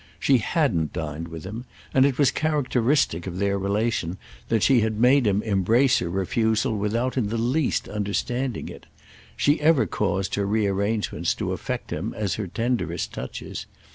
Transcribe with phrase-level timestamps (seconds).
[0.19, 1.63] She hadn't dined with him,
[1.93, 6.75] and it was characteristic of their relation that she had made him embrace her refusal
[6.75, 8.87] without in the least understanding it.
[9.37, 13.67] She ever caused her rearrangements to affect him as her tenderest touches.